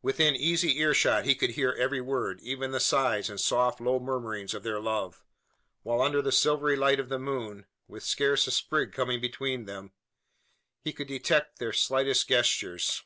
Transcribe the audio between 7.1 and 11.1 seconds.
the moon, with scarce a sprig coming between, he could